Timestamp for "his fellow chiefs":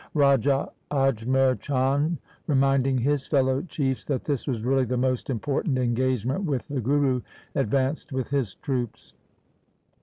2.97-4.03